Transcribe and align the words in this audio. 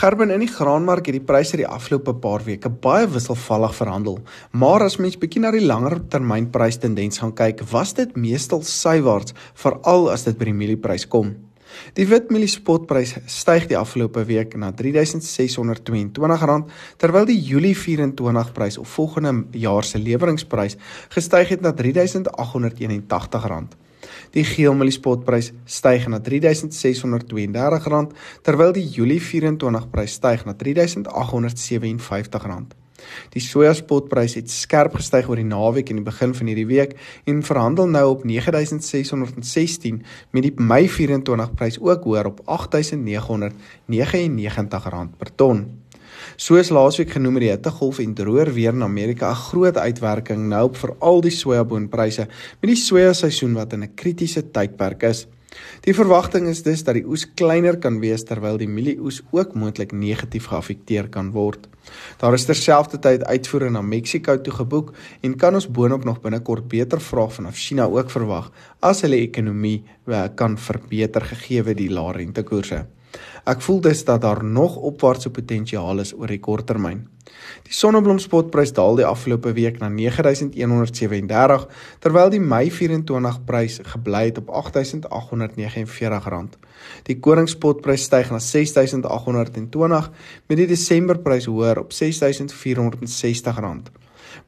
Gerben 0.00 0.30
in 0.32 0.40
die 0.40 0.48
graanmark 0.48 1.10
het 1.10 1.18
die 1.18 1.26
pryse 1.28 1.58
die 1.60 1.66
afgelope 1.68 2.14
paar 2.22 2.40
weke 2.46 2.70
baie 2.72 3.04
wisselvallig 3.12 3.74
verhandel, 3.76 4.14
maar 4.56 4.80
as 4.86 4.96
mens 4.96 5.18
bietjie 5.20 5.42
na 5.44 5.50
die 5.52 5.60
langer 5.60 5.98
termyn 6.08 6.46
prystendens 6.54 7.20
gaan 7.20 7.34
kyk, 7.36 7.60
was 7.68 7.92
dit 7.98 8.14
meestal 8.16 8.64
sywaarts, 8.64 9.36
veral 9.60 10.08
as 10.08 10.24
dit 10.24 10.38
by 10.40 10.48
die 10.48 10.56
mielieprys 10.56 11.04
kom. 11.04 11.34
Die 12.00 12.08
witmielie 12.08 12.48
spotprys 12.48 13.12
styg 13.28 13.68
die 13.68 13.76
afgelope 13.76 14.24
week 14.30 14.56
na 14.56 14.72
R3622 14.72 16.16
terwyl 17.04 17.28
die 17.28 17.36
Julie 17.36 17.76
24 17.76 18.56
prys 18.56 18.80
of 18.80 18.88
volgende 18.96 19.44
jaar 19.52 19.84
se 19.84 20.00
leweringsprys 20.00 20.80
gestyg 21.12 21.52
het 21.52 21.60
na 21.60 21.76
R3881. 21.76 23.76
Die 24.30 24.44
geelmielie 24.46 24.92
spotprys 24.94 25.48
styg 25.66 26.04
na 26.10 26.20
R3632 26.22 28.12
terwyl 28.46 28.72
die 28.76 28.84
Julie 28.86 29.18
24 29.18 29.88
prys 29.90 30.12
styg 30.20 30.44
na 30.46 30.54
R3857. 30.54 32.78
Die 33.34 33.42
sojaspotprys 33.42 34.36
het 34.38 34.46
skerp 34.52 34.94
gestyg 34.98 35.28
oor 35.30 35.40
die 35.40 35.48
naweek 35.48 35.88
en 35.90 35.96
die 35.98 36.06
begin 36.06 36.32
van 36.36 36.46
hierdie 36.52 36.70
week 36.70 36.92
en 37.30 37.38
verhandel 37.42 37.86
nou 37.90 38.06
op 38.12 38.20
9616 38.28 40.02
met 40.30 40.42
die 40.46 40.54
Mei 40.60 40.84
24 40.88 41.54
prys 41.56 41.76
ook 41.80 42.04
hoër 42.06 42.26
op 42.30 42.38
R8999 42.46 45.16
per 45.18 45.30
ton. 45.34 45.58
Soos 46.36 46.70
laasweek 46.70 47.10
genoem 47.10 47.34
het 47.34 47.44
die 47.44 47.50
hittegolf 47.50 47.98
en 47.98 48.14
droër 48.14 48.52
weer 48.52 48.72
in 48.72 48.82
Amerika 48.82 49.30
'n 49.30 49.42
groot 49.48 49.76
uitwerking 49.76 50.48
nou 50.48 50.64
op 50.64 50.76
veral 50.76 51.20
die 51.20 51.30
sojaboonpryse 51.30 52.28
met 52.60 52.70
die 52.70 52.76
soja 52.76 53.12
seisoen 53.12 53.54
wat 53.54 53.72
in 53.72 53.82
'n 53.82 53.94
kritiese 53.94 54.50
tydperk 54.50 55.02
is. 55.02 55.26
Die 55.84 55.94
verwagting 55.94 56.46
is 56.50 56.62
dus 56.62 56.84
dat 56.86 56.94
die 56.98 57.06
oes 57.06 57.24
kleiner 57.34 57.78
kan 57.78 57.98
wees 58.02 58.24
terwyl 58.28 58.58
die 58.60 58.68
mielieoes 58.68 59.20
ook 59.30 59.54
moontlik 59.54 59.92
negatief 59.92 60.46
geaffekteer 60.52 61.08
kan 61.08 61.32
word. 61.34 61.66
Daar 62.20 62.36
is 62.36 62.46
terselfdertyd 62.46 63.24
uitvoere 63.24 63.70
na 63.70 63.82
Mexiko 63.82 64.36
toe 64.40 64.54
geboek 64.60 64.92
en 65.26 65.36
kan 65.36 65.54
ons 65.58 65.70
boonop 65.78 66.04
nog 66.04 66.20
binnekort 66.20 66.68
beter 66.68 67.00
vraag 67.00 67.34
vanaf 67.38 67.58
China 67.58 67.88
ook 67.88 68.10
verwag 68.10 68.52
as 68.80 69.02
hulle 69.06 69.22
ekonomie 69.24 69.82
eh, 70.06 70.28
kan 70.34 70.58
verbeter 70.58 71.26
gegee 71.32 71.74
die 71.74 71.90
lae 71.90 72.12
rentekoerse. 72.20 72.84
Ek 73.44 73.62
voel 73.64 73.80
dus 73.80 74.04
dat 74.04 74.20
daar 74.20 74.44
nog 74.44 74.76
opwaartse 74.76 75.30
potensiaal 75.30 75.98
is 76.00 76.14
oor 76.14 76.26
die 76.30 76.40
korttermyn. 76.40 77.08
Die 77.66 77.74
sonneblomspotprys 77.74 78.72
daal 78.76 78.96
die 78.98 79.06
afgelope 79.06 79.52
week 79.56 79.78
na 79.80 79.88
9137 79.88 81.66
terwyl 82.04 82.30
die 82.32 82.40
Mei 82.42 82.70
24 82.70 83.44
prys 83.46 83.80
gebly 83.92 84.24
het 84.30 84.38
op 84.42 84.48
R8849. 84.62 86.58
Die 87.08 87.18
koringspotprys 87.20 88.02
styg 88.08 88.30
na 88.34 88.40
R6820 88.42 90.10
met 90.48 90.56
die 90.62 90.68
Desemberprys 90.74 91.46
hoër 91.50 91.78
op 91.84 91.90
R6460. 91.94 93.90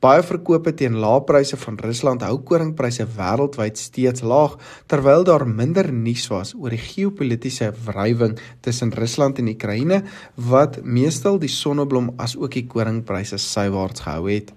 Baie 0.03 0.23
verkope 0.23 0.73
teen 0.75 0.99
lae 1.03 1.21
pryse 1.29 1.57
van 1.65 1.79
Rusland 1.83 2.25
hou 2.27 2.39
koringpryse 2.49 3.07
wêreldwyd 3.17 3.81
steeds 3.81 4.23
laag 4.23 4.59
terwyl 4.91 5.25
daar 5.29 5.47
minder 5.47 5.93
nuus 5.93 6.27
was 6.33 6.55
oor 6.55 6.75
die 6.75 6.83
geopolitiese 6.83 7.73
wrywing 7.87 8.39
tussen 8.61 8.93
Rusland 8.97 9.39
en 9.39 9.53
Oekraïne 9.55 10.03
wat 10.51 10.83
meestal 10.83 11.39
die 11.43 11.53
sonneblom 11.53 12.13
as 12.19 12.37
ook 12.37 12.59
die 12.59 12.67
koringpryse 12.67 13.39
sywaarts 13.39 14.07
gehou 14.07 14.29
het. 14.31 14.53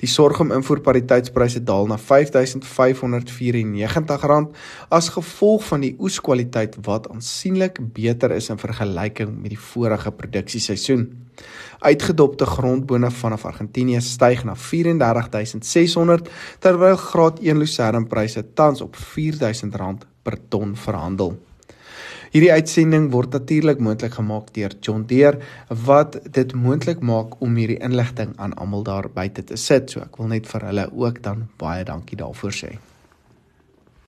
Die 0.00 0.08
sorghum 0.08 0.52
invoerpariteitspryse 0.56 1.60
daal 1.64 1.86
na 1.90 1.98
R5594 1.98 2.02
as 4.88 5.08
gevolg 5.16 5.62
van 5.68 5.80
die 5.84 5.96
oeskwaliteit 5.98 6.72
wat 6.86 7.08
aansienlik 7.12 7.74
beter 7.94 8.30
is 8.36 8.48
in 8.48 8.58
vergelyking 8.58 9.42
met 9.42 9.50
die 9.52 9.64
vorige 9.70 10.10
produksieseisoen. 10.10 11.02
Uitgedopte 11.80 12.46
grondbone 12.46 13.10
vanaf 13.10 13.44
Argentinië 13.48 14.00
styg 14.00 14.44
na 14.44 14.54
R34600 14.56 16.28
terwyl 16.60 16.96
graad 16.96 17.40
1 17.40 17.58
lucerne 17.58 18.06
pryse 18.06 18.44
tans 18.54 18.80
op 18.80 18.96
R4000 18.96 19.72
per 20.22 20.38
ton 20.48 20.76
verhandel. 20.76 21.49
Hierdie 22.30 22.52
uitsending 22.54 23.08
word 23.10 23.32
natuurlik 23.34 23.80
moontlik 23.82 24.12
gemaak 24.14 24.52
deur 24.54 24.76
John 24.86 25.02
Deere 25.10 25.40
wat 25.86 26.18
dit 26.36 26.52
moontlik 26.54 27.00
maak 27.02 27.34
om 27.42 27.56
hierdie 27.58 27.80
inligting 27.82 28.36
aan 28.38 28.54
almal 28.54 28.86
daar 28.86 29.08
buite 29.10 29.42
te 29.48 29.58
sit. 29.58 29.90
So 29.90 30.04
ek 30.04 30.20
wil 30.20 30.30
net 30.36 30.46
vir 30.46 30.68
hulle 30.68 30.86
ook 30.94 31.18
dan 31.26 31.48
baie 31.58 31.82
dankie 31.84 32.20
daarvoor 32.22 32.54
sê. 32.54 32.70